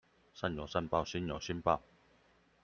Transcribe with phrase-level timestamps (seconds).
[0.33, 1.79] 善有善報，星有星爆